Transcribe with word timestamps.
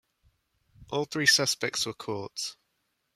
All 0.89 1.05
three 1.05 1.27
suspects 1.27 1.85
were 1.85 1.93
caught. 1.93 2.55